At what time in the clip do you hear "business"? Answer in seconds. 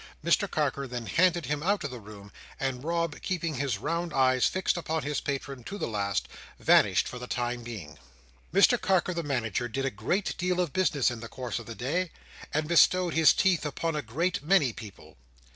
10.73-11.11